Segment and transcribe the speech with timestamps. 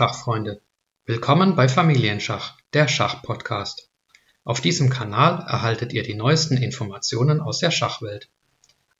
[0.00, 0.62] Schachfreunde,
[1.04, 3.90] willkommen bei Familienschach, der Schachpodcast.
[4.44, 8.30] Auf diesem Kanal erhaltet ihr die neuesten Informationen aus der Schachwelt.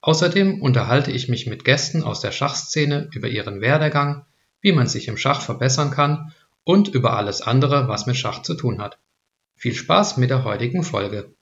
[0.01, 4.27] Außerdem unterhalte ich mich mit Gästen aus der Schachszene über ihren Werdegang,
[4.61, 8.53] wie man sich im Schach verbessern kann und über alles andere, was mit Schach zu
[8.53, 8.99] tun hat.
[9.55, 11.33] Viel Spaß mit der heutigen Folge.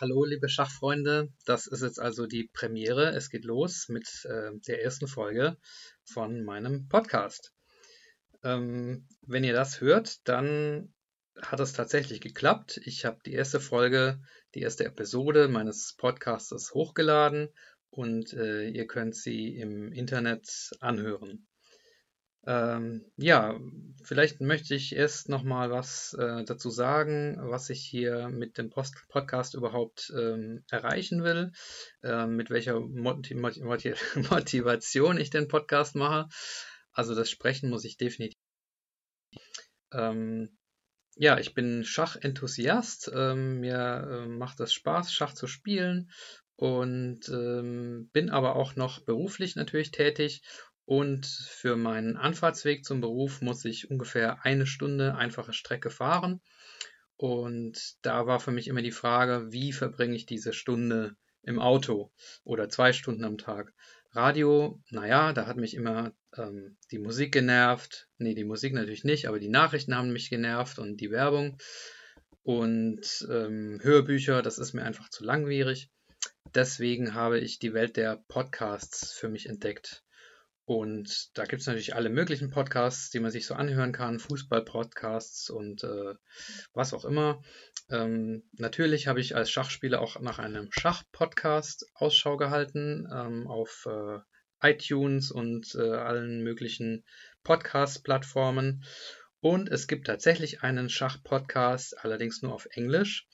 [0.00, 1.32] Hallo, liebe Schachfreunde.
[1.44, 3.08] Das ist jetzt also die Premiere.
[3.16, 5.56] Es geht los mit äh, der ersten Folge
[6.04, 7.52] von meinem Podcast.
[8.44, 10.94] Ähm, wenn ihr das hört, dann
[11.42, 12.80] hat es tatsächlich geklappt.
[12.84, 14.20] Ich habe die erste Folge,
[14.54, 17.48] die erste Episode meines Podcasts hochgeladen
[17.90, 21.48] und äh, ihr könnt sie im Internet anhören.
[22.48, 23.60] Ähm, ja,
[24.02, 28.70] vielleicht möchte ich erst noch mal was äh, dazu sagen, was ich hier mit dem
[28.70, 31.52] Post Podcast überhaupt ähm, erreichen will,
[32.02, 33.36] äh, mit welcher Motiv
[34.30, 36.26] Motivation ich den Podcast mache.
[36.90, 38.38] Also das Sprechen muss ich definitiv.
[39.92, 40.56] Ähm,
[41.16, 43.10] ja, ich bin Schachenthusiast.
[43.14, 46.10] Ähm, mir äh, macht es Spaß, Schach zu spielen
[46.56, 50.42] und ähm, bin aber auch noch beruflich natürlich tätig
[50.88, 56.40] und für meinen Anfahrtsweg zum Beruf muss ich ungefähr eine Stunde einfache Strecke fahren.
[57.18, 62.10] Und da war für mich immer die Frage, wie verbringe ich diese Stunde im Auto
[62.42, 63.74] oder zwei Stunden am Tag.
[64.12, 68.08] Radio, naja, da hat mich immer ähm, die Musik genervt.
[68.16, 71.58] Nee, die Musik natürlich nicht, aber die Nachrichten haben mich genervt und die Werbung.
[72.44, 75.90] Und ähm, Hörbücher, das ist mir einfach zu langwierig.
[76.54, 80.02] Deswegen habe ich die Welt der Podcasts für mich entdeckt.
[80.68, 85.48] Und da gibt es natürlich alle möglichen Podcasts, die man sich so anhören kann, Fußball-Podcasts
[85.48, 86.14] und äh,
[86.74, 87.42] was auch immer.
[87.88, 94.18] Ähm, natürlich habe ich als Schachspieler auch nach einem Schach-Podcast Ausschau gehalten ähm, auf äh,
[94.60, 97.02] iTunes und äh, allen möglichen
[97.44, 98.84] Podcast-Plattformen.
[99.40, 103.26] Und es gibt tatsächlich einen Schach-Podcast, allerdings nur auf Englisch.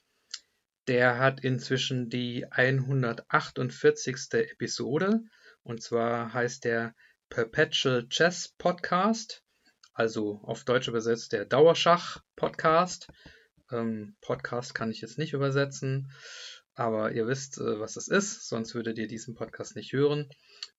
[0.86, 4.34] Der hat inzwischen die 148.
[4.34, 5.22] Episode.
[5.64, 6.94] Und zwar heißt der
[7.28, 9.42] Perpetual Chess Podcast,
[9.92, 13.08] also auf Deutsch übersetzt der Dauerschach Podcast.
[13.70, 16.12] Ähm, Podcast kann ich jetzt nicht übersetzen,
[16.74, 20.28] aber ihr wisst, äh, was es ist, sonst würdet ihr diesen Podcast nicht hören.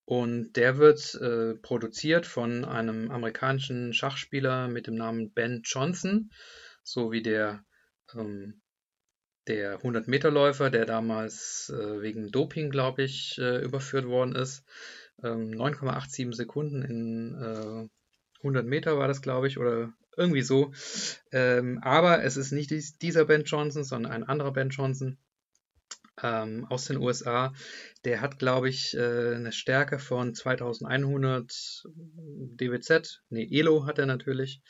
[0.05, 6.29] Und der wird äh, produziert von einem amerikanischen Schachspieler mit dem Namen Ben Johnson,
[6.83, 7.65] so wie der
[8.13, 8.61] ähm,
[9.47, 14.63] der 100-Meter-Läufer, der damals äh, wegen Doping, glaube ich, äh, überführt worden ist.
[15.23, 17.87] Ähm, 9,87 Sekunden in äh,
[18.39, 20.73] 100 Meter war das, glaube ich, oder irgendwie so.
[21.31, 25.17] Ähm, aber es ist nicht dies, dieser Ben Johnson, sondern ein anderer Ben Johnson
[26.21, 27.53] ähm, aus den USA.
[28.03, 33.21] Der hat, glaube ich, äh, eine Stärke von 2100 DWZ.
[33.29, 34.61] Ne, Elo hat er natürlich.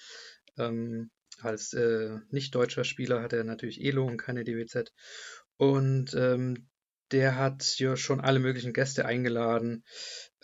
[0.57, 1.11] Ähm,
[1.41, 4.93] als äh, nicht deutscher Spieler hat er natürlich Elo und keine DWZ.
[5.57, 6.69] Und ähm,
[7.11, 9.83] der hat ja schon alle möglichen Gäste eingeladen.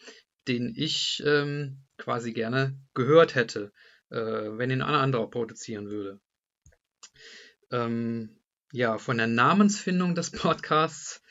[0.50, 3.72] den ich ähm, quasi gerne gehört hätte,
[4.10, 6.20] äh, wenn ihn ein anderer produzieren würde.
[7.72, 8.43] Ähm,
[8.74, 11.22] ja, von der Namensfindung des Podcasts,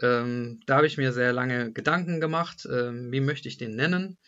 [0.00, 4.18] ähm, da habe ich mir sehr lange Gedanken gemacht, ähm, wie möchte ich den nennen.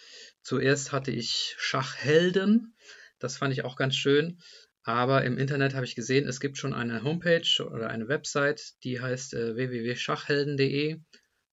[0.42, 2.74] Zuerst hatte ich Schachhelden,
[3.18, 4.38] das fand ich auch ganz schön.
[4.82, 9.00] Aber im Internet habe ich gesehen, es gibt schon eine Homepage oder eine Website, die
[9.00, 11.00] heißt äh, www.schachhelden.de.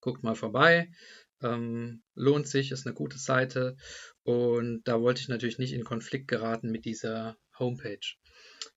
[0.00, 0.90] Guckt mal vorbei.
[1.42, 3.76] Ähm, lohnt sich, ist eine gute Seite.
[4.22, 8.16] Und da wollte ich natürlich nicht in Konflikt geraten mit dieser Homepage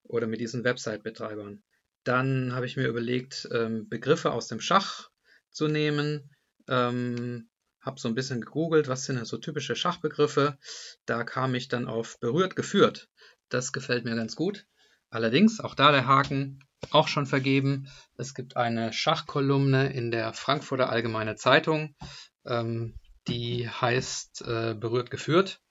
[0.04, 1.64] oder mit diesen Website-Betreibern.
[2.10, 5.12] Dann habe ich mir überlegt, ähm, Begriffe aus dem Schach
[5.52, 6.36] zu nehmen.
[6.68, 7.52] Ähm,
[7.82, 10.58] habe so ein bisschen gegoogelt, was sind denn so typische Schachbegriffe.
[11.06, 13.10] Da kam ich dann auf berührt geführt.
[13.50, 14.66] Das gefällt mir ganz gut.
[15.12, 17.88] Allerdings, auch da der Haken, auch schon vergeben.
[18.18, 21.96] Es gibt eine Schachkolumne in der Frankfurter Allgemeine Zeitung,
[22.44, 22.96] ähm,
[23.28, 25.62] die heißt äh, Berührt geführt.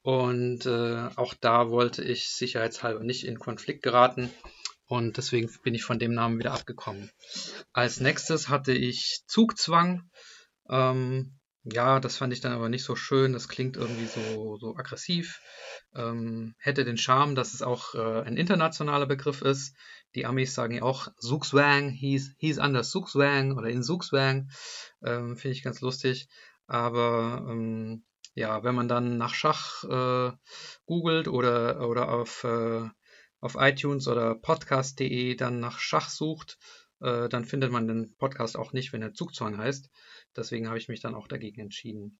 [0.00, 4.30] Und äh, auch da wollte ich sicherheitshalber nicht in Konflikt geraten.
[4.86, 7.10] Und deswegen bin ich von dem Namen wieder abgekommen.
[7.72, 10.10] Als nächstes hatte ich Zugzwang.
[10.68, 13.32] Ähm, ja, das fand ich dann aber nicht so schön.
[13.32, 15.40] Das klingt irgendwie so, so aggressiv.
[15.94, 19.74] Ähm, hätte den Charme, dass es auch äh, ein internationaler Begriff ist.
[20.14, 24.48] Die Amis sagen ja auch Zugzwang, hieß, hieß anders Zugzwang oder in Zugzwang.
[25.04, 26.28] Ähm, Finde ich ganz lustig.
[26.68, 28.04] Aber ähm,
[28.34, 30.32] ja, wenn man dann nach Schach äh,
[30.84, 32.88] googelt oder, oder auf, äh,
[33.46, 36.58] auf iTunes oder podcast.de dann nach Schach sucht,
[37.00, 39.88] äh, dann findet man den Podcast auch nicht, wenn er Zugzwang heißt.
[40.36, 42.18] Deswegen habe ich mich dann auch dagegen entschieden.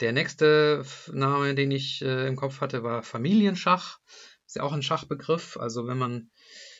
[0.00, 3.98] Der nächste Name, den ich äh, im Kopf hatte, war Familienschach.
[4.46, 5.58] Ist ja auch ein Schachbegriff.
[5.58, 6.30] Also wenn man,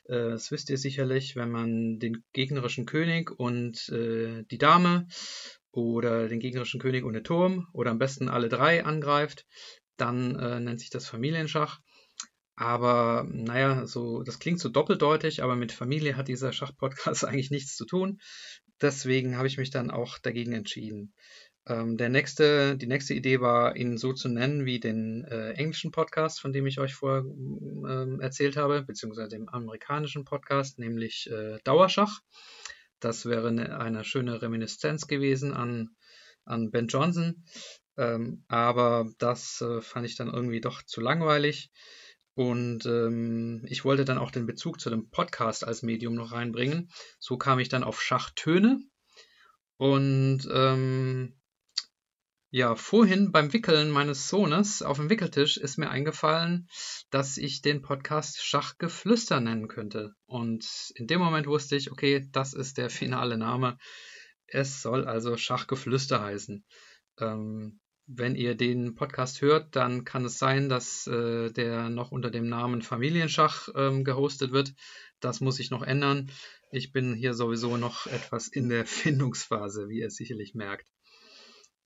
[0.07, 5.07] äh, das wisst ihr sicherlich, wenn man den gegnerischen König und äh, die Dame
[5.73, 9.45] oder den gegnerischen König und den Turm oder am besten alle drei angreift,
[9.99, 11.81] dann äh, nennt sich das Familienschach.
[12.57, 17.77] Aber naja, so, das klingt so doppeldeutig, aber mit Familie hat dieser Schachpodcast eigentlich nichts
[17.77, 18.21] zu tun.
[18.81, 21.15] Deswegen habe ich mich dann auch dagegen entschieden.
[21.67, 25.93] Ähm, der nächste, die nächste Idee war, ihn so zu nennen wie den äh, englischen
[25.93, 31.59] Podcast, von dem ich euch vorher äh, erzählt habe, beziehungsweise dem amerikanischen Podcast, nämlich äh,
[31.65, 32.21] Dauerschach.
[33.01, 35.91] Das wäre eine, eine, schöne Reminiszenz gewesen an,
[36.45, 37.45] an Ben Johnson.
[37.97, 41.71] Ähm, aber das äh, fand ich dann irgendwie doch zu langweilig.
[42.35, 46.91] Und ähm, ich wollte dann auch den Bezug zu dem Podcast als Medium noch reinbringen.
[47.19, 48.81] So kam ich dann auf Schachtöne.
[49.77, 51.37] Und ähm,
[52.51, 56.69] ja, vorhin beim Wickeln meines Sohnes auf dem Wickeltisch ist mir eingefallen,
[57.11, 60.15] dass ich den Podcast Schachgeflüster nennen könnte.
[60.27, 63.77] Und in dem Moment wusste ich, okay, das ist der finale Name.
[64.47, 66.65] Es soll also Schachgeflüster heißen.
[67.19, 72.31] Ähm, wenn ihr den Podcast hört, dann kann es sein, dass äh, der noch unter
[72.31, 74.75] dem Namen Familienschach ähm, gehostet wird.
[75.21, 76.31] Das muss ich noch ändern.
[76.71, 80.87] Ich bin hier sowieso noch etwas in der Findungsphase, wie ihr sicherlich merkt.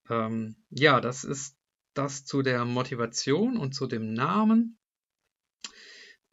[0.08, 1.56] Ähm, ja, das ist
[1.94, 4.78] das zu der Motivation und zu dem Namen.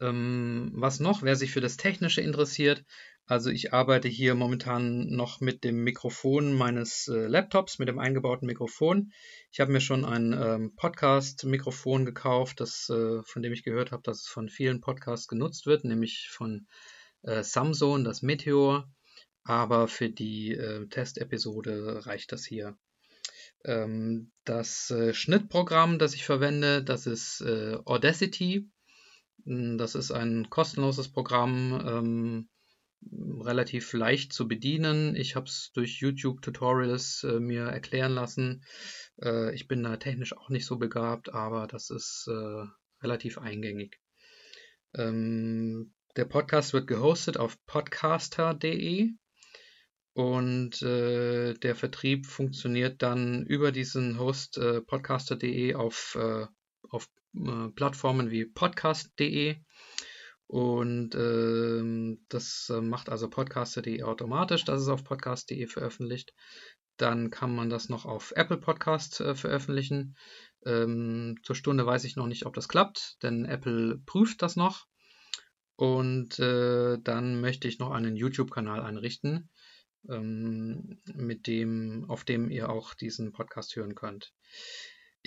[0.00, 2.84] Ähm, was noch, wer sich für das Technische interessiert,
[3.26, 8.46] also ich arbeite hier momentan noch mit dem Mikrofon meines äh, Laptops, mit dem eingebauten
[8.46, 9.12] Mikrofon.
[9.50, 14.02] Ich habe mir schon ein ähm, Podcast-Mikrofon gekauft, das, äh, von dem ich gehört habe,
[14.04, 16.68] dass es von vielen Podcasts genutzt wird, nämlich von
[17.22, 18.88] äh, Samsung, das Meteor.
[19.42, 22.76] Aber für die äh, Testepisode reicht das hier.
[23.64, 28.70] Ähm, das äh, Schnittprogramm, das ich verwende, das ist äh, Audacity.
[29.44, 31.80] Das ist ein kostenloses Programm.
[31.86, 32.48] Ähm,
[33.02, 35.14] relativ leicht zu bedienen.
[35.16, 38.64] Ich habe es durch YouTube-Tutorials äh, mir erklären lassen.
[39.22, 42.64] Äh, ich bin da technisch auch nicht so begabt, aber das ist äh,
[43.02, 44.00] relativ eingängig.
[44.94, 49.10] Ähm, der Podcast wird gehostet auf podcaster.de
[50.14, 56.46] und äh, der Vertrieb funktioniert dann über diesen Host äh, podcaster.de auf, äh,
[56.88, 57.08] auf
[57.74, 59.56] Plattformen wie podcast.de
[60.48, 66.34] und ähm, das äh, macht also podcaster.de automatisch, dass es auf podcast.de veröffentlicht.
[66.96, 70.16] Dann kann man das noch auf Apple Podcast äh, veröffentlichen.
[70.64, 74.86] Ähm, zur Stunde weiß ich noch nicht, ob das klappt, denn Apple prüft das noch.
[75.74, 79.50] Und äh, dann möchte ich noch einen YouTube-Kanal einrichten,
[80.08, 84.32] ähm, mit dem, auf dem ihr auch diesen Podcast hören könnt.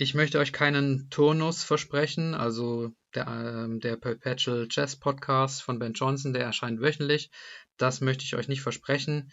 [0.02, 3.26] Ich möchte euch keinen Turnus versprechen, also der,
[3.68, 7.30] äh, der Perpetual Chess Podcast von Ben Johnson, der erscheint wöchentlich.
[7.76, 9.30] Das möchte ich euch nicht versprechen.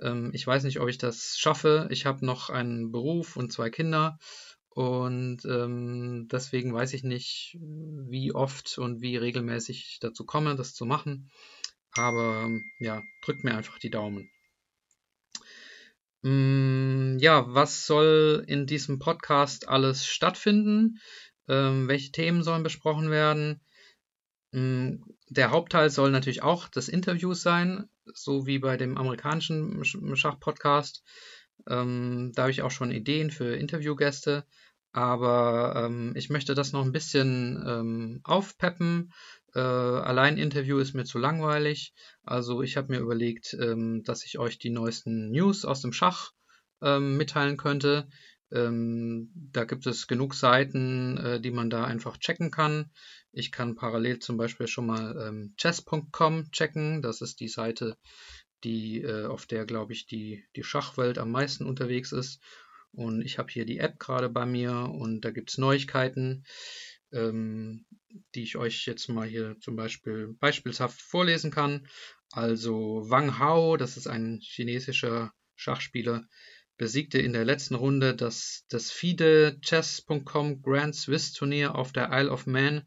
[0.00, 1.86] Ähm, ich weiß nicht, ob ich das schaffe.
[1.90, 4.18] Ich habe noch einen Beruf und zwei Kinder
[4.70, 10.72] und ähm, deswegen weiß ich nicht, wie oft und wie regelmäßig ich dazu komme, das
[10.72, 11.30] zu machen.
[11.92, 14.30] Aber ja, drückt mir einfach die Daumen.
[16.26, 20.98] Mm, ja, was soll in diesem Podcast alles stattfinden?
[21.48, 23.60] Ähm, welche Themen sollen besprochen werden?
[24.50, 24.96] Mm,
[25.28, 31.04] der Hauptteil soll natürlich auch das Interview sein, so wie bei dem amerikanischen Schachpodcast.
[31.68, 34.44] Ähm, da habe ich auch schon Ideen für Interviewgäste,
[34.90, 39.12] aber ähm, ich möchte das noch ein bisschen ähm, aufpeppen.
[39.56, 41.94] Äh, allein Interview ist mir zu langweilig.
[42.22, 46.32] Also ich habe mir überlegt, ähm, dass ich euch die neuesten News aus dem Schach
[46.82, 48.06] ähm, mitteilen könnte.
[48.52, 52.90] Ähm, da gibt es genug Seiten, äh, die man da einfach checken kann.
[53.32, 57.00] Ich kann parallel zum Beispiel schon mal ähm, chess.com checken.
[57.00, 57.96] Das ist die Seite,
[58.62, 62.42] die, äh, auf der, glaube ich, die, die Schachwelt am meisten unterwegs ist.
[62.92, 66.44] Und ich habe hier die App gerade bei mir und da gibt es Neuigkeiten,
[67.12, 67.86] ähm,
[68.34, 71.86] die ich euch jetzt mal hier zum Beispiel beispielshaft vorlesen kann.
[72.30, 76.26] Also Wang Hao, das ist ein chinesischer Schachspieler,
[76.76, 82.30] besiegte in der letzten Runde das, das FIDE Chess.com Grand Swiss Turnier auf der Isle
[82.30, 82.82] of Man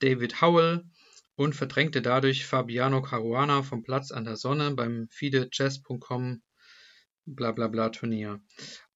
[0.00, 0.84] David Howell
[1.36, 6.42] und verdrängte dadurch Fabiano Caruana vom Platz an der Sonne beim FIDE Chess.com
[7.26, 8.40] Blablabla Turnier.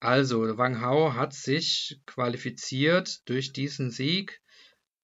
[0.00, 4.42] Also, Wang Hao hat sich qualifiziert durch diesen Sieg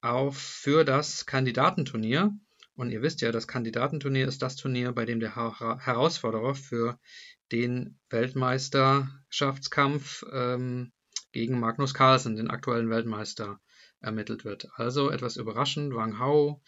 [0.04, 2.32] auf für das Kandidatenturnier.
[2.76, 6.98] Und ihr wisst ja, das Kandidatenturnier ist das Turnier, bei dem der Herausforderer für
[7.52, 10.92] den Weltmeisterschaftskampf ähm,
[11.32, 13.60] gegen Magnus Carlsen, den aktuellen Weltmeister,
[14.00, 14.68] ermittelt wird.
[14.74, 16.60] Also etwas überraschend, Wang Hao,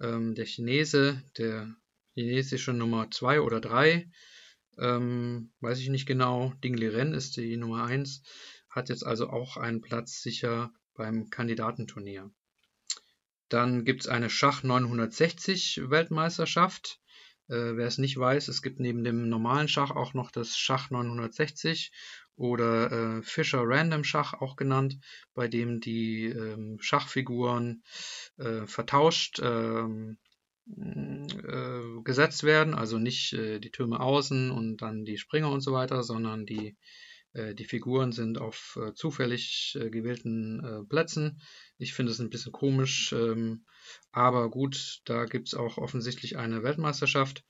[0.00, 1.72] ähm, der Chinese, der
[2.14, 4.10] chinesische Nummer 2 oder 3,
[4.78, 8.22] ähm, weiß ich nicht genau, Ding Liren ist die Nummer 1,
[8.68, 12.32] hat jetzt also auch einen Platz sicher beim Kandidatenturnier.
[13.50, 17.00] Dann gibt es eine Schach 960 Weltmeisterschaft.
[17.48, 20.90] Äh, wer es nicht weiß, es gibt neben dem normalen Schach auch noch das Schach
[20.90, 21.92] 960
[22.36, 24.98] oder äh, Fischer Random Schach auch genannt,
[25.34, 27.82] bei dem die ähm, Schachfiguren
[28.38, 30.16] äh, vertauscht ähm,
[30.68, 35.72] äh, gesetzt werden, also nicht äh, die Türme außen und dann die Springer und so
[35.72, 36.76] weiter, sondern die,
[37.32, 41.40] die Figuren sind auf äh, zufällig äh, gewählten äh, Plätzen.
[41.78, 43.64] Ich finde es ein bisschen komisch, ähm,
[44.10, 47.44] aber gut, da gibt es auch offensichtlich eine Weltmeisterschaft.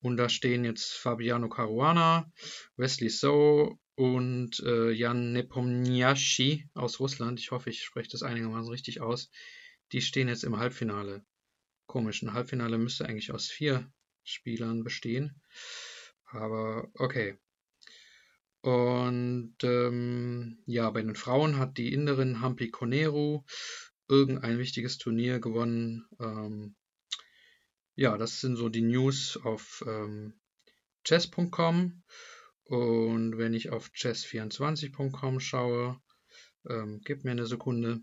[0.00, 2.30] Und da stehen jetzt Fabiano Caruana,
[2.76, 7.40] Wesley So und äh, Jan Nepomniachtchi aus Russland.
[7.40, 9.30] Ich hoffe, ich spreche das einigermaßen richtig aus.
[9.92, 11.24] Die stehen jetzt im Halbfinale.
[11.86, 13.90] Komisch, ein Halbfinale müsste eigentlich aus vier
[14.24, 15.40] Spielern bestehen.
[16.26, 17.38] Aber okay.
[18.64, 23.42] Und ähm, ja, bei den Frauen hat die Inderin Hampi Koneru
[24.08, 26.06] irgendein wichtiges Turnier gewonnen.
[26.18, 26.74] Ähm,
[27.94, 30.40] ja, das sind so die News auf ähm,
[31.04, 32.04] chess.com.
[32.62, 36.00] Und wenn ich auf chess24.com schaue,
[36.66, 38.00] ähm, gib mir eine Sekunde.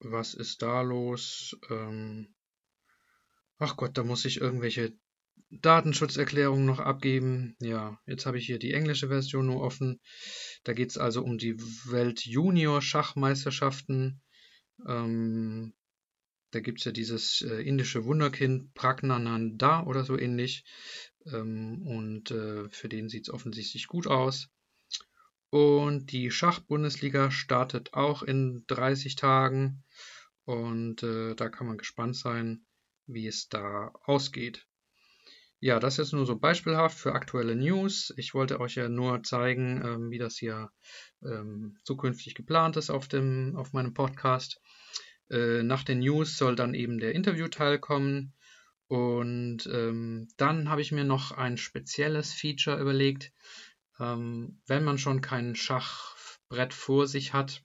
[0.00, 1.56] Was ist da los?
[1.70, 2.34] Ähm,
[3.58, 4.98] ach Gott, da muss ich irgendwelche
[5.50, 7.54] Datenschutzerklärungen noch abgeben.
[7.60, 10.00] Ja, jetzt habe ich hier die englische Version nur offen.
[10.64, 14.20] Da geht es also um die Welt-Junior-Schachmeisterschaften.
[14.86, 15.74] Ähm,
[16.50, 20.64] da gibt es ja dieses äh, indische Wunderkind Pragnananda oder so ähnlich.
[21.26, 24.48] Ähm, und äh, für den sieht es offensichtlich gut aus.
[25.50, 29.84] Und die Schachbundesliga startet auch in 30 Tagen.
[30.44, 32.64] Und äh, da kann man gespannt sein,
[33.06, 34.66] wie es da ausgeht.
[35.62, 38.14] Ja, das ist nur so beispielhaft für aktuelle News.
[38.16, 40.70] Ich wollte euch ja nur zeigen, ähm, wie das hier
[41.22, 44.58] ähm, zukünftig geplant ist auf, dem, auf meinem Podcast.
[45.28, 48.32] Äh, nach den News soll dann eben der Interviewteil kommen.
[48.88, 53.30] Und ähm, dann habe ich mir noch ein spezielles Feature überlegt.
[53.98, 57.62] Ähm, wenn man schon kein Schachbrett vor sich hat,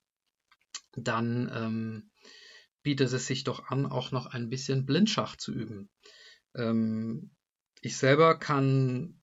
[0.98, 2.12] dann ähm,
[2.84, 5.90] bietet es sich doch an, auch noch ein bisschen Blindschach zu üben.
[7.86, 9.22] Ich selber kann,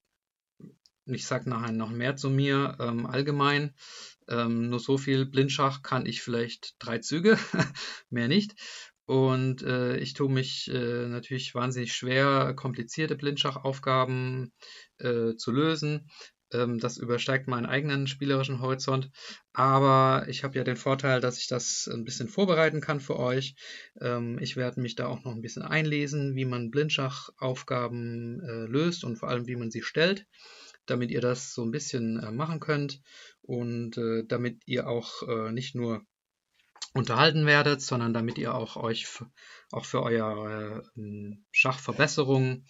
[1.07, 3.75] ich sage nachher noch mehr zu mir, ähm, allgemein,
[4.29, 7.37] ähm, nur so viel Blindschach kann ich vielleicht drei Züge,
[8.09, 8.55] mehr nicht.
[9.05, 14.53] Und äh, ich tue mich äh, natürlich wahnsinnig schwer, komplizierte Blindschachaufgaben
[14.99, 16.09] äh, zu lösen.
[16.53, 19.11] Ähm, das übersteigt meinen eigenen spielerischen Horizont.
[19.53, 23.55] Aber ich habe ja den Vorteil, dass ich das ein bisschen vorbereiten kann für euch.
[24.01, 29.05] Ähm, ich werde mich da auch noch ein bisschen einlesen, wie man Blindschachaufgaben äh, löst
[29.05, 30.27] und vor allem, wie man sie stellt,
[30.87, 33.01] damit ihr das so ein bisschen äh, machen könnt
[33.43, 36.03] und äh, damit ihr auch nicht nur
[36.95, 39.07] unterhalten werdet, sondern damit ihr auch euch
[39.71, 40.83] auch für eure
[41.51, 42.65] Schachverbesserung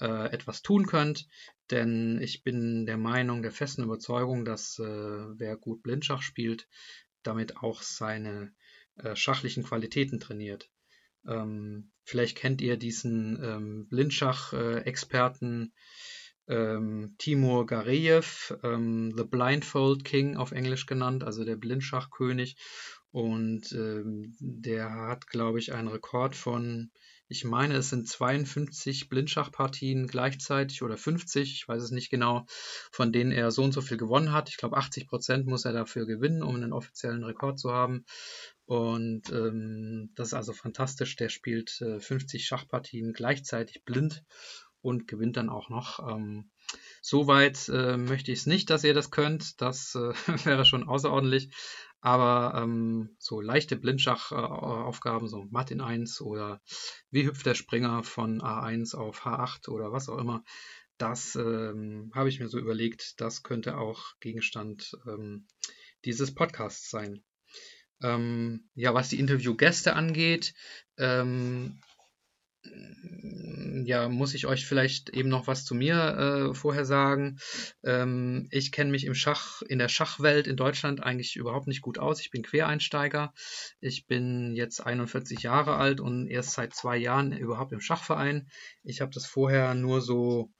[0.00, 1.26] äh, etwas tun könnt.
[1.70, 6.68] Denn ich bin der Meinung, der festen Überzeugung, dass äh, wer gut Blindschach spielt,
[7.22, 8.52] damit auch seine
[8.96, 10.70] äh, schachlichen Qualitäten trainiert.
[11.26, 15.72] Ähm, vielleicht kennt ihr diesen ähm, Blindschach-Experten
[16.46, 22.56] ähm, Timur Gareev, ähm, The Blindfold King auf Englisch genannt, also der Blindschachkönig.
[23.10, 26.90] Und ähm, der hat, glaube ich, einen Rekord von
[27.28, 32.44] ich meine, es sind 52 Blindschachpartien gleichzeitig oder 50, ich weiß es nicht genau,
[32.90, 34.50] von denen er so und so viel gewonnen hat.
[34.50, 38.04] Ich glaube, 80 Prozent muss er dafür gewinnen, um einen offiziellen Rekord zu haben.
[38.66, 41.16] Und ähm, das ist also fantastisch.
[41.16, 44.22] Der spielt äh, 50 Schachpartien gleichzeitig blind
[44.80, 46.00] und gewinnt dann auch noch.
[46.06, 46.50] Ähm,
[47.02, 49.60] Soweit äh, möchte ich es nicht, dass ihr das könnt.
[49.60, 50.12] Das äh,
[50.46, 51.50] wäre schon außerordentlich.
[52.04, 56.60] Aber ähm, so leichte Blindschachaufgaben, so Martin 1 oder
[57.10, 60.44] wie hüpft der Springer von A1 auf H8 oder was auch immer,
[60.98, 65.46] das ähm, habe ich mir so überlegt, das könnte auch Gegenstand ähm,
[66.04, 67.24] dieses Podcasts sein.
[68.02, 70.52] Ähm, ja, was die Interviewgäste angeht,
[70.98, 71.80] ähm,
[73.84, 77.38] ja, muss ich euch vielleicht eben noch was zu mir äh, vorher sagen.
[77.82, 81.98] Ähm, ich kenne mich im Schach, in der Schachwelt in Deutschland eigentlich überhaupt nicht gut
[81.98, 82.20] aus.
[82.20, 83.32] Ich bin Quereinsteiger.
[83.80, 88.48] Ich bin jetzt 41 Jahre alt und erst seit zwei Jahren überhaupt im Schachverein.
[88.82, 90.50] Ich habe das vorher nur so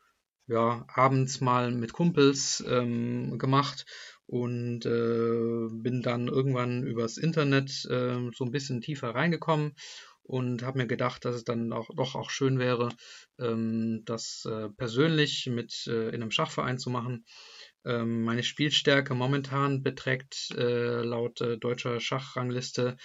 [0.46, 3.86] ja, abends mal mit Kumpels ähm, gemacht
[4.26, 9.74] und äh, bin dann irgendwann übers Internet äh, so ein bisschen tiefer reingekommen
[10.24, 12.88] und habe mir gedacht, dass es dann auch doch auch schön wäre,
[13.38, 17.24] ähm, das äh, persönlich mit äh, in einem Schachverein zu machen.
[17.84, 22.96] Ähm, meine Spielstärke momentan beträgt äh, laut äh, deutscher Schachrangliste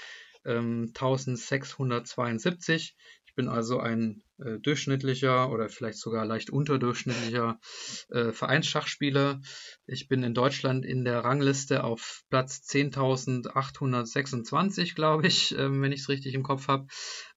[0.46, 2.96] ähm, 1672.
[3.40, 7.58] Bin also ein äh, durchschnittlicher oder vielleicht sogar leicht unterdurchschnittlicher
[8.10, 9.40] äh, Vereinsschachspieler.
[9.86, 16.02] Ich bin in Deutschland in der Rangliste auf Platz 10.826, glaube ich, äh, wenn ich
[16.02, 16.88] es richtig im Kopf habe.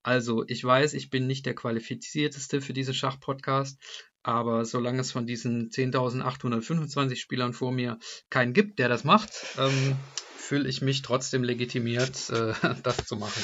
[0.03, 3.81] Also ich weiß, ich bin nicht der qualifizierteste für diese Schachpodcast,
[4.25, 9.95] aber solange es von diesen 10.825 Spielern vor mir keinen gibt, der das macht, ähm,
[10.37, 13.41] fühle ich mich trotzdem legitimiert, äh, das zu machen.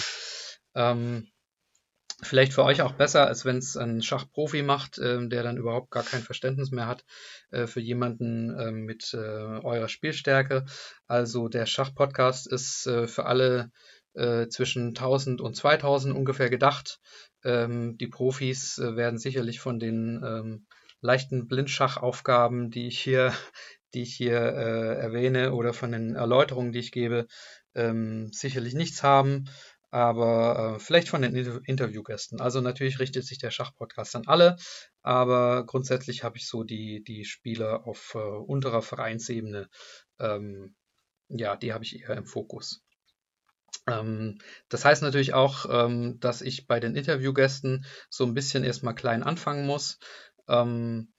[0.75, 1.29] Ähm,
[2.23, 5.91] vielleicht für euch auch besser, als wenn es ein Schachprofi macht, äh, der dann überhaupt
[5.91, 7.05] gar kein Verständnis mehr hat
[7.51, 10.65] äh, für jemanden äh, mit äh, eurer Spielstärke.
[11.07, 13.71] Also der Schachpodcast ist äh, für alle
[14.15, 16.99] äh, zwischen 1000 und 2000 ungefähr gedacht.
[17.45, 20.67] Ähm, die Profis werden sicherlich von den ähm,
[21.01, 23.33] leichten Blindschachaufgaben, die ich hier,
[23.95, 27.27] die ich hier erwähne, oder von den Erläuterungen, die ich gebe,
[27.75, 29.47] ähm, sicherlich nichts haben
[29.91, 32.41] aber äh, vielleicht von den Interviewgästen.
[32.41, 34.57] Also natürlich richtet sich der Schachpodcast an alle,
[35.03, 39.69] aber grundsätzlich habe ich so die, die Spieler auf äh, unterer Vereinsebene,
[40.19, 40.75] ähm,
[41.29, 42.83] ja, die habe ich eher im Fokus.
[43.87, 48.95] Ähm, das heißt natürlich auch, ähm, dass ich bei den Interviewgästen so ein bisschen erstmal
[48.95, 49.99] klein anfangen muss.
[50.49, 51.13] Ähm,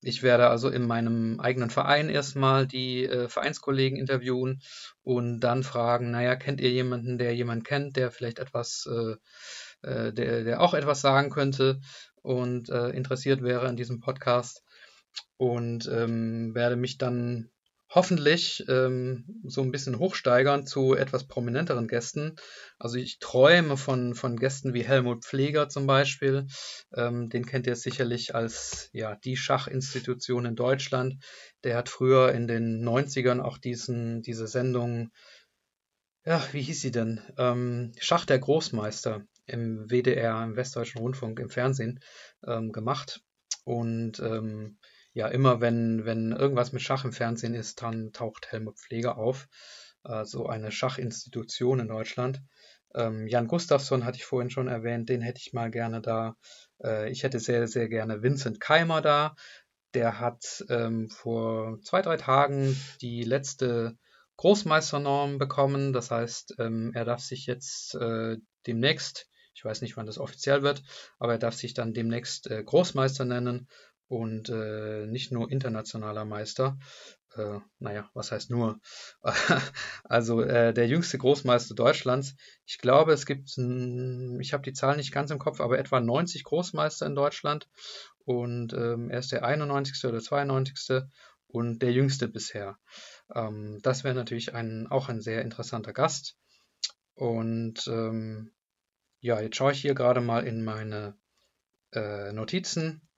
[0.00, 4.60] ich werde also in meinem eigenen Verein erstmal die äh, Vereinskollegen interviewen
[5.02, 10.12] und dann fragen, naja, kennt ihr jemanden, der jemanden kennt, der vielleicht etwas, äh, äh,
[10.12, 11.80] der, der auch etwas sagen könnte
[12.22, 14.64] und äh, interessiert wäre an diesem Podcast
[15.36, 17.51] und ähm, werde mich dann
[17.94, 22.36] hoffentlich ähm, so ein bisschen hochsteigern zu etwas prominenteren Gästen.
[22.78, 26.46] Also ich träume von, von Gästen wie Helmut Pfleger zum Beispiel.
[26.94, 31.22] Ähm, den kennt ihr sicherlich als ja, die Schachinstitution in Deutschland.
[31.64, 35.10] Der hat früher in den 90ern auch diesen, diese Sendung,
[36.24, 37.20] ja, wie hieß sie denn?
[37.36, 42.00] Ähm, Schach der Großmeister im WDR, im Westdeutschen Rundfunk, im Fernsehen
[42.46, 43.20] ähm, gemacht.
[43.64, 44.78] Und ähm,
[45.14, 49.48] ja, immer wenn, wenn irgendwas mit Schach im Fernsehen ist, dann taucht Helmut Pfleger auf.
[50.04, 52.42] Äh, so eine Schachinstitution in Deutschland.
[52.94, 56.36] Ähm, Jan Gustafsson hatte ich vorhin schon erwähnt, den hätte ich mal gerne da.
[56.82, 59.34] Äh, ich hätte sehr, sehr gerne Vincent Keimer da.
[59.94, 63.96] Der hat ähm, vor zwei, drei Tagen die letzte
[64.36, 65.92] Großmeisternorm bekommen.
[65.92, 70.62] Das heißt, ähm, er darf sich jetzt äh, demnächst, ich weiß nicht, wann das offiziell
[70.62, 70.82] wird,
[71.18, 73.68] aber er darf sich dann demnächst äh, Großmeister nennen
[74.08, 76.78] und äh, nicht nur internationaler Meister.
[77.34, 78.80] Äh, naja, was heißt nur?
[80.04, 82.34] also äh, der jüngste Großmeister Deutschlands.
[82.66, 86.44] Ich glaube, es gibt, ich habe die Zahl nicht ganz im Kopf, aber etwa 90
[86.44, 87.68] Großmeister in Deutschland.
[88.24, 90.04] Und ähm, er ist der 91.
[90.04, 91.02] oder 92.
[91.46, 92.78] und der jüngste bisher.
[93.34, 96.36] Ähm, das wäre natürlich ein, auch ein sehr interessanter Gast.
[97.14, 98.52] Und ähm,
[99.20, 101.16] ja, jetzt schaue ich hier gerade mal in meine
[101.92, 103.08] äh, Notizen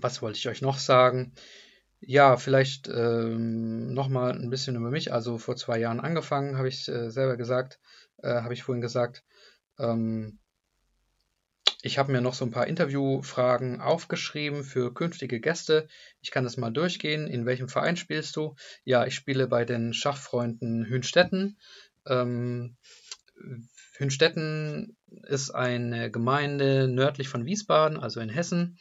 [0.00, 1.32] was wollte ich euch noch sagen?
[2.00, 5.12] Ja, vielleicht ähm, nochmal ein bisschen über mich.
[5.12, 7.80] Also vor zwei Jahren angefangen, habe ich äh, selber gesagt,
[8.22, 9.24] äh, habe ich vorhin gesagt.
[9.78, 10.38] Ähm,
[11.82, 15.86] ich habe mir noch so ein paar Interviewfragen aufgeschrieben für künftige Gäste.
[16.20, 17.28] Ich kann das mal durchgehen.
[17.28, 18.56] In welchem Verein spielst du?
[18.84, 21.56] Ja, ich spiele bei den Schachfreunden Hünstetten.
[22.04, 22.76] Ähm,
[23.96, 28.78] Hünstetten ist eine Gemeinde nördlich von Wiesbaden, also in Hessen.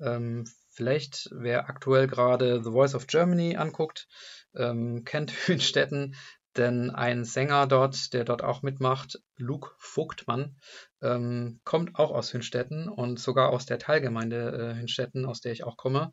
[0.00, 4.06] Ähm, Vielleicht, wer aktuell gerade The Voice of Germany anguckt,
[4.54, 6.14] ähm, kennt Hünstetten,
[6.56, 10.56] denn ein Sänger dort, der dort auch mitmacht, Luke Vogtmann,
[11.00, 15.64] ähm, kommt auch aus Hünstetten und sogar aus der Teilgemeinde äh, Hünstetten, aus der ich
[15.64, 16.10] auch komme.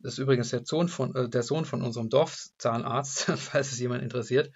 [0.00, 4.02] Das ist übrigens der Sohn von, äh, der Sohn von unserem Dorfzahnarzt, falls es jemand
[4.02, 4.52] interessiert.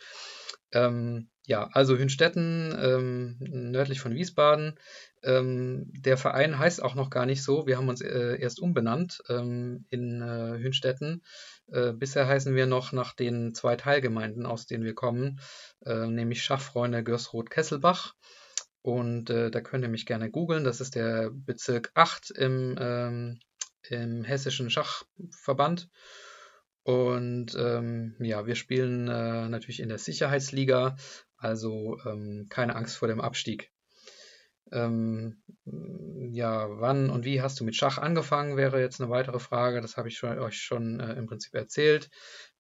[0.73, 4.79] Ähm, ja, also Hünstetten, ähm, nördlich von Wiesbaden,
[5.23, 7.67] ähm, der Verein heißt auch noch gar nicht so.
[7.67, 11.23] Wir haben uns äh, erst umbenannt ähm, in äh, Hünstetten.
[11.69, 15.41] Äh, bisher heißen wir noch nach den zwei Teilgemeinden, aus denen wir kommen,
[15.85, 18.15] äh, nämlich Schachfreunde Görsroth-Kesselbach.
[18.83, 20.65] Und äh, da könnt ihr mich gerne googeln.
[20.65, 23.41] Das ist der Bezirk 8 im, ähm,
[23.89, 25.89] im Hessischen Schachverband.
[26.87, 30.95] Und ähm, ja, wir spielen äh, natürlich in der Sicherheitsliga,
[31.37, 33.73] also ähm, keine Angst vor dem Abstieg.
[34.73, 35.43] Ähm,
[36.33, 39.81] ja, wann und wie hast du mit Schach angefangen, wäre jetzt eine weitere Frage.
[39.81, 42.11] Das habe ich schon, euch schon äh, im Prinzip erzählt.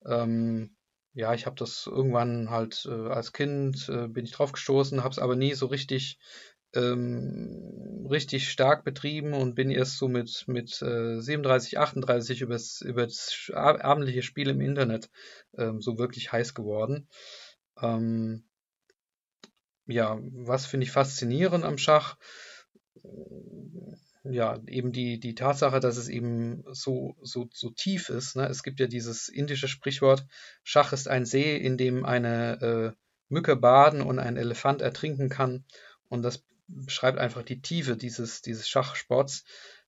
[0.06, 0.76] Ähm,
[1.14, 5.12] ja, ich habe das irgendwann halt äh, als Kind, äh, bin ich drauf gestoßen, habe
[5.12, 6.18] es aber nie so richtig,
[6.74, 12.54] ähm, richtig stark betrieben und bin erst so mit, mit 37, 38 über
[13.06, 15.10] das abendliche Spiel im Internet
[15.56, 17.08] ähm, so wirklich heiß geworden.
[17.80, 18.44] Ähm,
[19.86, 22.16] ja, was finde ich faszinierend am Schach?
[24.24, 28.34] Ja, eben die, die Tatsache, dass es eben so, so, so tief ist.
[28.34, 28.46] Ne?
[28.46, 30.26] Es gibt ja dieses indische Sprichwort,
[30.64, 35.64] Schach ist ein See, in dem eine äh, Mücke baden und ein Elefant ertrinken kann.
[36.08, 39.44] Und das beschreibt einfach die Tiefe dieses, dieses Schachsports.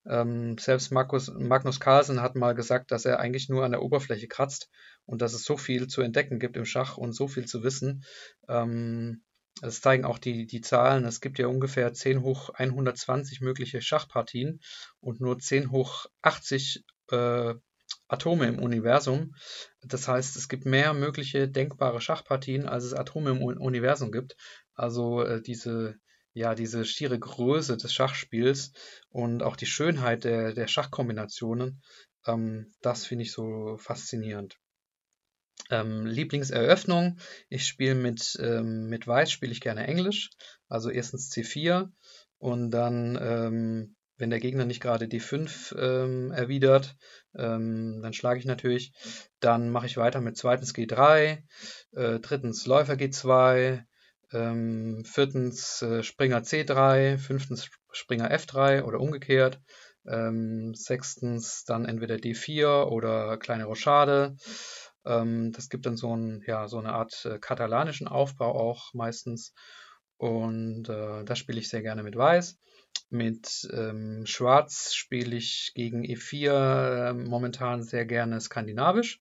[0.06, 4.28] Ähm, selbst Markus, Magnus Carlsen hat mal gesagt, dass er eigentlich nur an der Oberfläche
[4.28, 4.70] kratzt
[5.04, 8.04] und dass es so viel zu entdecken gibt im Schach und so viel zu wissen.
[8.48, 9.22] Ähm,
[9.60, 11.04] das zeigen auch die, die Zahlen.
[11.04, 14.60] Es gibt ja ungefähr 10 hoch 120 mögliche Schachpartien
[15.00, 17.54] und nur 10 hoch 80 äh,
[18.06, 19.34] Atome im Universum.
[19.82, 24.36] Das heißt, es gibt mehr mögliche denkbare Schachpartien, als es Atome im Universum gibt.
[24.74, 25.96] Also äh, diese,
[26.32, 28.72] ja, diese schiere Größe des Schachspiels
[29.08, 31.82] und auch die Schönheit der, der Schachkombinationen,
[32.26, 34.58] ähm, das finde ich so faszinierend.
[35.70, 37.18] Ähm, Lieblingseröffnung.
[37.48, 40.30] Ich spiele mit, ähm, mit Weiß spiele ich gerne Englisch.
[40.68, 41.90] Also erstens C4
[42.38, 46.96] und dann, ähm, wenn der Gegner nicht gerade D5 ähm, erwidert,
[47.36, 48.92] ähm, dann schlage ich natürlich.
[49.40, 51.42] Dann mache ich weiter mit zweitens G3,
[51.92, 53.84] äh, drittens Läufer G2,
[54.32, 59.60] ähm, viertens äh, Springer C3, fünftens Springer F3 oder umgekehrt.
[60.72, 64.36] sechstens dann entweder D4 oder kleine Rochade.
[65.04, 69.54] Ähm, das gibt dann so, ein, ja, so eine Art äh, katalanischen Aufbau auch meistens.
[70.16, 72.58] Und äh, das spiele ich sehr gerne mit Weiß.
[73.10, 79.20] Mit ähm, Schwarz spiele ich gegen E4 äh, momentan sehr gerne skandinavisch.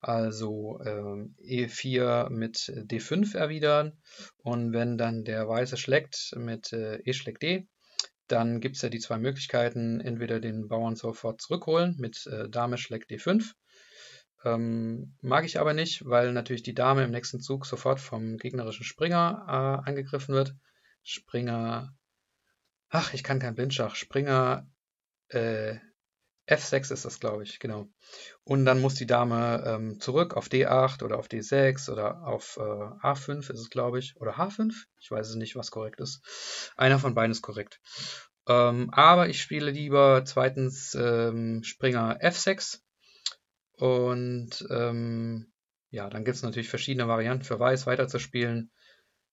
[0.00, 3.98] Also äh, E4 mit D5 erwidern.
[4.36, 7.66] Und wenn dann der Weiße schlägt mit äh, E schlägt D,
[8.28, 12.78] dann gibt es ja die zwei Möglichkeiten, entweder den Bauern sofort zurückholen mit äh, Dame
[12.78, 13.52] schlägt D5
[14.44, 18.84] ähm, mag ich aber nicht, weil natürlich die Dame im nächsten Zug sofort vom gegnerischen
[18.84, 20.54] Springer äh, angegriffen wird.
[21.02, 21.94] Springer.
[22.88, 23.94] Ach, ich kann kein Blindschach.
[23.94, 24.66] Springer
[25.28, 25.76] äh,
[26.46, 27.88] F6 ist das, glaube ich, genau.
[28.44, 32.60] Und dann muss die Dame ähm, zurück auf D8 oder auf D6 oder auf äh,
[32.60, 34.14] A5 ist es, glaube ich.
[34.20, 34.74] Oder H5?
[35.00, 36.20] Ich weiß es nicht, was korrekt ist.
[36.76, 37.80] Einer von beiden ist korrekt.
[38.46, 42.80] Ähm, aber ich spiele lieber zweitens ähm, Springer F6
[43.76, 45.52] und ähm,
[45.90, 48.70] ja, dann gibt es natürlich verschiedene Varianten für Weiß weiterzuspielen.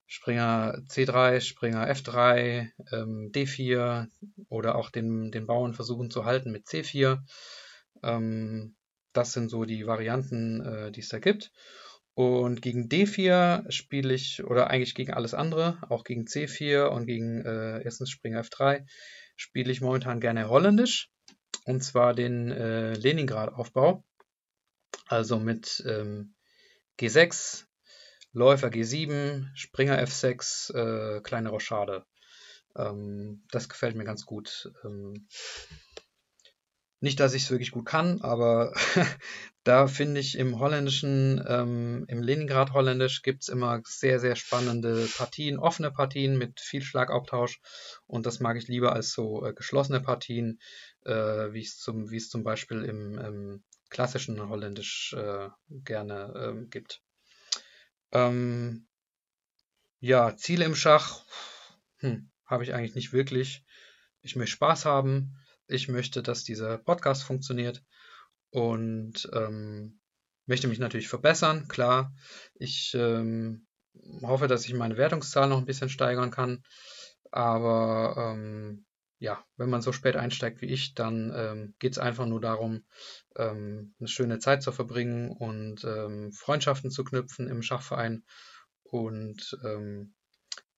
[0.06, 4.08] Springer C3, Springer F3, ähm, D4
[4.48, 7.20] oder auch den, den Bauern versuchen zu halten mit C4.
[8.02, 8.76] Ähm,
[9.12, 11.50] das sind so die Varianten, äh, die es da gibt.
[12.14, 17.44] Und gegen D4 spiele ich, oder eigentlich gegen alles andere, auch gegen C4 und gegen
[17.44, 18.84] äh, erstens Springer F3,
[19.36, 21.10] spiele ich momentan gerne holländisch.
[21.64, 24.04] Und zwar den äh, Leningrad-Aufbau.
[25.06, 26.34] Also mit ähm,
[26.98, 27.64] G6,
[28.32, 32.06] Läufer G7, Springer F6, äh, kleine Rochade.
[32.76, 34.72] Ähm, das gefällt mir ganz gut.
[34.84, 35.28] Ähm,
[37.00, 38.72] nicht, dass ich es wirklich gut kann, aber
[39.64, 45.58] da finde ich im Holländischen, ähm, im Leningrad-Holländisch gibt es immer sehr, sehr spannende Partien,
[45.58, 47.60] offene Partien mit viel Schlagabtausch.
[48.06, 50.60] Und das mag ich lieber als so äh, geschlossene Partien,
[51.04, 57.02] äh, wie es zum, zum Beispiel im, im klassischen Holländisch äh, gerne ähm, gibt.
[58.10, 58.88] Ähm,
[60.00, 61.24] ja, Ziele im Schach
[61.98, 63.64] hm, habe ich eigentlich nicht wirklich.
[64.22, 65.36] Ich möchte Spaß haben.
[65.66, 67.84] Ich möchte, dass dieser Podcast funktioniert
[68.50, 70.00] und ähm,
[70.46, 71.68] möchte mich natürlich verbessern.
[71.68, 72.14] Klar,
[72.54, 73.66] ich ähm,
[74.22, 76.64] hoffe, dass ich meine Wertungszahl noch ein bisschen steigern kann.
[77.30, 78.86] Aber ähm,
[79.22, 82.84] ja, wenn man so spät einsteigt wie ich, dann ähm, geht es einfach nur darum,
[83.36, 88.24] ähm, eine schöne Zeit zu verbringen und ähm, Freundschaften zu knüpfen im Schachverein.
[88.82, 90.14] Und ähm,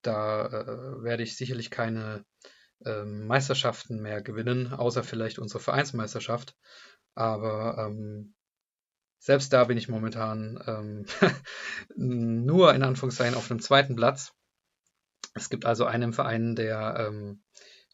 [0.03, 2.23] da äh, werde ich sicherlich keine
[2.85, 6.55] äh, Meisterschaften mehr gewinnen, außer vielleicht unsere Vereinsmeisterschaft.
[7.15, 8.35] Aber ähm,
[9.17, 11.05] selbst da bin ich momentan ähm,
[11.95, 14.33] nur in Anführungszeichen auf einem zweiten Platz.
[15.33, 17.41] Es gibt also einen Verein, der ähm,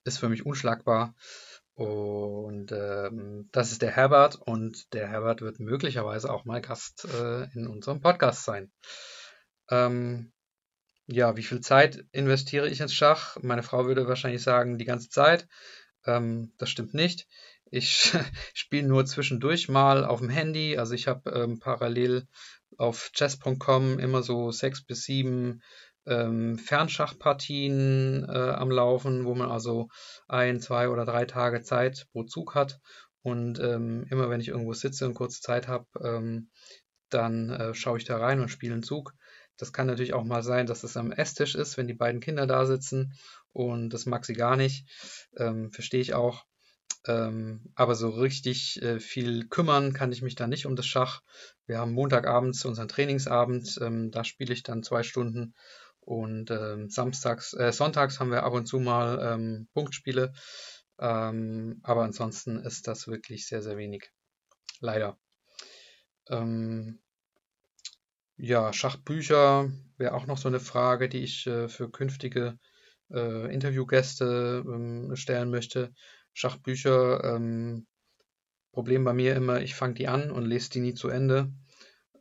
[0.04, 1.16] ist für mich unschlagbar.
[1.74, 7.44] Und ähm, das ist der Herbert und der Herbert wird möglicherweise auch mal Gast äh,
[7.54, 8.72] in unserem Podcast sein.
[9.70, 10.32] Ähm,
[11.08, 13.38] ja, wie viel Zeit investiere ich ins Schach?
[13.42, 15.48] Meine Frau würde wahrscheinlich sagen, die ganze Zeit.
[16.06, 17.28] Ähm, das stimmt nicht.
[17.72, 18.12] Ich
[18.54, 20.78] spiele nur zwischendurch mal auf dem Handy.
[20.78, 22.28] Also ich habe ähm, parallel
[22.78, 25.62] auf chess.com immer so sechs bis sieben
[26.06, 29.90] ähm, Fernschachpartien äh, am Laufen, wo man also
[30.28, 32.80] ein, zwei oder drei Tage Zeit pro Zug hat.
[33.24, 36.50] Und ähm, immer wenn ich irgendwo sitze und kurz Zeit habe, ähm,
[37.10, 39.14] dann äh, schaue ich da rein und spiele einen Zug.
[39.58, 42.48] Das kann natürlich auch mal sein, dass es am Esstisch ist, wenn die beiden Kinder
[42.48, 43.14] da sitzen
[43.52, 44.88] und das mag sie gar nicht.
[45.38, 46.46] Ähm, Verstehe ich auch.
[47.08, 51.22] Ähm, aber so richtig äh, viel kümmern kann ich mich da nicht um das Schach.
[51.66, 55.56] Wir haben Montagabends unseren Trainingsabend, ähm, da spiele ich dann zwei Stunden
[56.02, 60.34] und ähm, samstags, äh, sonntags haben wir ab und zu mal ähm, Punktspiele.
[61.00, 64.12] Ähm, aber ansonsten ist das wirklich sehr, sehr wenig.
[64.80, 65.18] Leider.
[66.30, 67.00] Ähm,
[68.38, 72.58] ja, Schachbücher wäre auch noch so eine Frage, die ich äh, für künftige
[73.12, 75.94] äh, Interviewgäste ähm, stellen möchte.
[76.34, 77.88] Schachbücher, ähm,
[78.72, 81.52] Problem bei mir immer, ich fange die an und lese die nie zu Ende.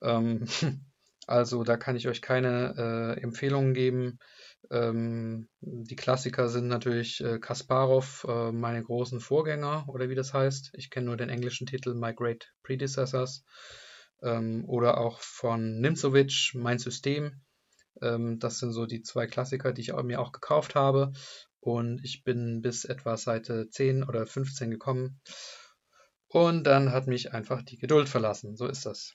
[1.31, 4.19] Also da kann ich euch keine äh, Empfehlungen geben.
[4.69, 10.71] Ähm, die Klassiker sind natürlich äh, Kasparov, äh, meine großen Vorgänger oder wie das heißt.
[10.73, 13.45] Ich kenne nur den englischen Titel My Great Predecessors
[14.25, 17.43] ähm, oder auch von Nimzovic, Mein System.
[18.03, 21.13] Ähm, das sind so die zwei Klassiker, die ich mir auch gekauft habe.
[21.61, 25.21] Und ich bin bis etwa Seite 10 oder 15 gekommen.
[26.27, 28.57] Und dann hat mich einfach die Geduld verlassen.
[28.57, 29.15] So ist das.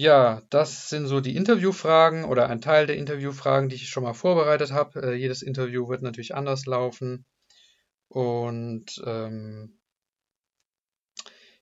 [0.00, 4.14] Ja, das sind so die Interviewfragen oder ein Teil der Interviewfragen, die ich schon mal
[4.14, 5.02] vorbereitet habe.
[5.02, 7.26] Äh, jedes Interview wird natürlich anders laufen.
[8.08, 9.78] Und ähm,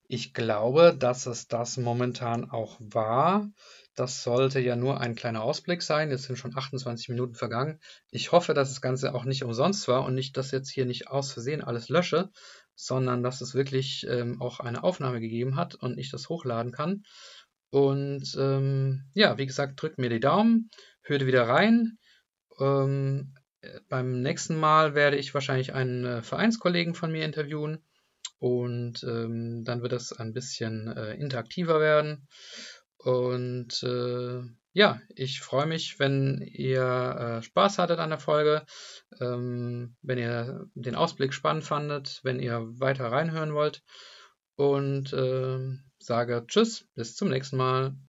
[0.06, 3.50] ich glaube, dass es das momentan auch war.
[3.94, 6.10] Das sollte ja nur ein kleiner Ausblick sein.
[6.10, 7.80] Jetzt sind schon 28 Minuten vergangen.
[8.10, 11.08] Ich hoffe, dass das Ganze auch nicht umsonst war und nicht, dass jetzt hier nicht
[11.08, 12.30] aus Versehen alles lösche,
[12.76, 17.02] sondern dass es wirklich ähm, auch eine Aufnahme gegeben hat und ich das hochladen kann.
[17.70, 20.70] Und ähm, ja, wie gesagt, drückt mir die Daumen,
[21.02, 21.98] hört wieder rein.
[22.58, 23.34] Ähm,
[23.88, 27.84] beim nächsten Mal werde ich wahrscheinlich einen äh, Vereinskollegen von mir interviewen
[28.38, 32.28] und ähm, dann wird es ein bisschen äh, interaktiver werden.
[32.98, 38.64] Und äh, ja, ich freue mich, wenn ihr äh, Spaß hattet an der Folge,
[39.20, 43.82] ähm, wenn ihr den Ausblick spannend fandet, wenn ihr weiter reinhören wollt.
[44.56, 45.58] Und äh,
[46.00, 47.98] sage Tschüss, bis zum nächsten Mal.